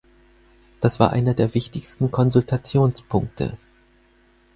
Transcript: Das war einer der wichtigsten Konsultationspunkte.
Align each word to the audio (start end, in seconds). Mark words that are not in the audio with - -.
Das 0.79 0.99
war 0.99 1.11
einer 1.13 1.35
der 1.35 1.53
wichtigsten 1.53 2.09
Konsultationspunkte. 2.09 3.55